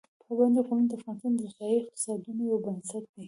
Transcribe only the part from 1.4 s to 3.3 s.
ځایي اقتصادونو یو بنسټ دی.